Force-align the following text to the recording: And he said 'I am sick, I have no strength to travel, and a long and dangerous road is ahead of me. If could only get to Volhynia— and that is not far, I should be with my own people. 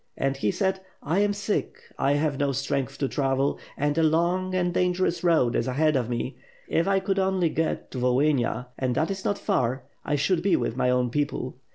And 0.17 0.35
he 0.35 0.49
said 0.49 0.79
'I 1.03 1.19
am 1.19 1.31
sick, 1.33 1.77
I 1.99 2.13
have 2.13 2.39
no 2.39 2.53
strength 2.53 2.97
to 2.97 3.07
travel, 3.07 3.59
and 3.77 3.95
a 3.99 4.01
long 4.01 4.55
and 4.55 4.73
dangerous 4.73 5.23
road 5.23 5.55
is 5.55 5.67
ahead 5.67 5.95
of 5.95 6.09
me. 6.09 6.37
If 6.67 6.87
could 7.03 7.19
only 7.19 7.49
get 7.49 7.91
to 7.91 7.99
Volhynia— 7.99 8.65
and 8.79 8.95
that 8.95 9.11
is 9.11 9.23
not 9.23 9.37
far, 9.37 9.83
I 10.03 10.15
should 10.15 10.41
be 10.41 10.55
with 10.55 10.75
my 10.75 10.89
own 10.89 11.11
people. 11.11 11.55